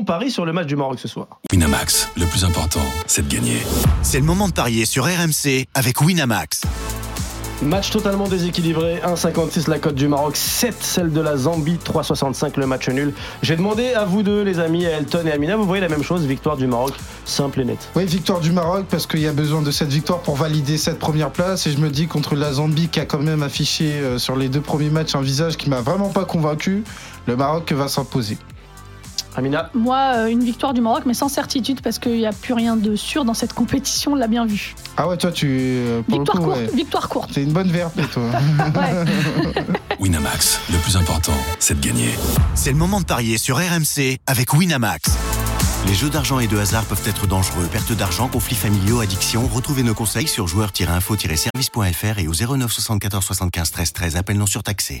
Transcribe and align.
ton 0.00 0.04
pari 0.04 0.30
sur 0.30 0.46
le 0.46 0.52
match 0.52 0.66
du 0.66 0.76
Maroc 0.76 0.98
ce 0.98 1.08
soir. 1.08 1.26
Winamax, 1.52 2.08
le 2.16 2.24
plus 2.24 2.44
important, 2.44 2.80
c'est 3.06 3.28
de 3.28 3.34
gagner. 3.34 3.58
C'est 4.02 4.18
le 4.18 4.24
moment 4.24 4.48
de 4.48 4.52
parier 4.54 4.86
sur 4.86 5.04
RMC 5.04 5.66
avec 5.74 6.00
Winamax. 6.00 6.62
Match 7.62 7.90
totalement 7.90 8.26
déséquilibré, 8.26 9.02
1,56 9.04 9.68
la 9.68 9.78
cote 9.78 9.94
du 9.94 10.08
Maroc, 10.08 10.34
7 10.36 10.74
celle 10.80 11.12
de 11.12 11.20
la 11.20 11.36
Zambie, 11.36 11.78
3,65 11.84 12.58
le 12.58 12.66
match 12.66 12.88
nul. 12.88 13.12
J'ai 13.42 13.56
demandé 13.56 13.92
à 13.92 14.06
vous 14.06 14.22
deux 14.22 14.42
les 14.42 14.58
amis, 14.58 14.86
à 14.86 14.92
Elton 14.92 15.26
et 15.26 15.32
Amina, 15.32 15.56
vous 15.56 15.66
voyez 15.66 15.82
la 15.82 15.90
même 15.90 16.02
chose, 16.02 16.24
victoire 16.24 16.56
du 16.56 16.66
Maroc, 16.66 16.94
simple 17.26 17.60
et 17.60 17.66
nette. 17.66 17.90
Oui, 17.94 18.06
victoire 18.06 18.40
du 18.40 18.52
Maroc 18.52 18.86
parce 18.88 19.06
qu'il 19.06 19.20
y 19.20 19.26
a 19.26 19.34
besoin 19.34 19.60
de 19.60 19.70
cette 19.70 19.90
victoire 19.90 20.20
pour 20.20 20.36
valider 20.36 20.78
cette 20.78 20.98
première 20.98 21.30
place 21.30 21.66
et 21.66 21.72
je 21.72 21.78
me 21.78 21.90
dis 21.90 22.06
contre 22.06 22.34
la 22.34 22.54
Zambie 22.54 22.88
qui 22.88 23.00
a 23.00 23.04
quand 23.04 23.20
même 23.20 23.42
affiché 23.42 23.92
euh, 23.92 24.18
sur 24.18 24.36
les 24.36 24.48
deux 24.48 24.62
premiers 24.62 24.88
matchs 24.88 25.14
un 25.14 25.20
visage 25.20 25.58
qui 25.58 25.68
m'a 25.68 25.82
vraiment 25.82 26.08
pas 26.08 26.24
convaincu, 26.24 26.84
le 27.26 27.36
Maroc 27.36 27.70
va 27.72 27.88
s'imposer. 27.88 28.38
Amina 29.36 29.70
Moi, 29.74 30.12
euh, 30.16 30.26
une 30.26 30.42
victoire 30.42 30.74
du 30.74 30.80
Maroc, 30.80 31.02
mais 31.06 31.14
sans 31.14 31.28
certitude, 31.28 31.80
parce 31.82 31.98
qu'il 31.98 32.16
n'y 32.18 32.26
a 32.26 32.32
plus 32.32 32.54
rien 32.54 32.76
de 32.76 32.96
sûr 32.96 33.24
dans 33.24 33.34
cette 33.34 33.52
compétition, 33.52 34.12
on 34.12 34.16
l'a 34.16 34.26
bien 34.28 34.44
vu. 34.46 34.74
Ah 34.96 35.08
ouais, 35.08 35.16
toi 35.16 35.30
tu... 35.32 35.46
euh, 35.48 36.02
le 36.08 36.14
Victoire 36.16 36.38
coup, 36.38 36.44
courte, 36.44 36.58
ouais. 36.58 36.70
victoire 36.74 37.08
courte. 37.08 37.30
C'est 37.32 37.42
une 37.42 37.52
bonne 37.52 37.70
verbe 37.70 37.92
toi. 38.12 38.22
Ouais. 38.80 39.04
Winamax, 40.00 40.60
le 40.72 40.78
plus 40.78 40.96
important, 40.96 41.34
c'est 41.58 41.78
de 41.80 41.86
gagner. 41.86 42.10
C'est 42.54 42.70
le 42.70 42.76
moment 42.78 43.00
de 43.00 43.04
parier 43.06 43.36
sur 43.38 43.56
RMC 43.56 44.16
avec 44.26 44.52
Winamax. 44.54 45.10
Les 45.86 45.94
jeux 45.94 46.10
d'argent 46.10 46.38
et 46.40 46.46
de 46.46 46.58
hasard 46.58 46.84
peuvent 46.84 47.02
être 47.06 47.26
dangereux. 47.26 47.66
Perte 47.72 47.92
d'argent, 47.92 48.28
conflits 48.28 48.54
familiaux, 48.54 49.00
addiction. 49.00 49.46
Retrouvez 49.52 49.82
nos 49.82 49.94
conseils 49.94 50.28
sur 50.28 50.46
joueurs-info-service.fr 50.46 52.18
et 52.18 52.28
au 52.28 52.32
09 52.56 52.70
74 52.70 53.24
75 53.24 53.70
13 53.70 53.92
13. 53.94 54.16
Appel 54.16 54.36
non 54.36 54.46
surtaxé. 54.46 54.98